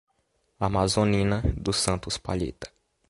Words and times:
Amazonina 0.59 1.43
dos 1.55 1.77
Santos 1.77 2.17
Palheta 2.17 2.73